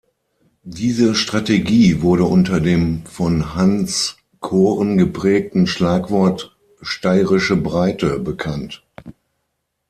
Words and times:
Diese 0.65 1.13
Strategie 1.13 2.01
wurde 2.01 2.23
unter 2.23 2.59
dem 2.59 3.05
von 3.05 3.53
Hanns 3.53 4.17
Koren 4.39 4.97
geprägten 4.97 5.67
Schlagwort 5.67 6.57
„"steirische 6.81 7.55
Breite"“ 7.55 8.17
bekannt. 8.17 8.83